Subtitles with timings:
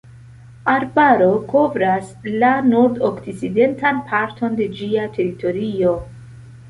[0.71, 2.09] Arbaro kovras
[2.43, 5.95] la nordokcidentan parton de ĝia teritorio.